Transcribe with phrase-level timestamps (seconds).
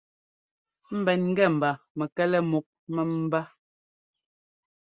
[0.97, 3.41] Ḿbɛn ŋ́gɛ mba mɛkɛlɛ múk mɛ́mbá.